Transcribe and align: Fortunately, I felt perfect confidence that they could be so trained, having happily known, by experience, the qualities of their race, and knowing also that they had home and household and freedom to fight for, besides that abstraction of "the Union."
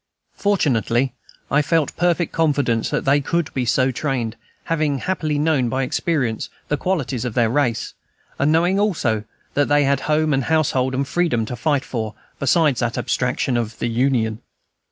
Fortunately, 0.33 1.13
I 1.51 1.61
felt 1.61 1.95
perfect 1.95 2.31
confidence 2.33 2.89
that 2.89 3.05
they 3.05 3.21
could 3.21 3.53
be 3.53 3.65
so 3.65 3.91
trained, 3.91 4.35
having 4.63 4.97
happily 4.97 5.37
known, 5.37 5.69
by 5.69 5.83
experience, 5.83 6.49
the 6.69 6.75
qualities 6.75 7.23
of 7.23 7.35
their 7.35 7.51
race, 7.51 7.93
and 8.39 8.51
knowing 8.51 8.79
also 8.79 9.25
that 9.53 9.67
they 9.67 9.83
had 9.83 9.99
home 10.09 10.33
and 10.33 10.45
household 10.45 10.95
and 10.95 11.07
freedom 11.07 11.45
to 11.45 11.55
fight 11.55 11.85
for, 11.85 12.15
besides 12.39 12.79
that 12.79 12.97
abstraction 12.97 13.55
of 13.55 13.77
"the 13.77 13.89
Union." 13.89 14.41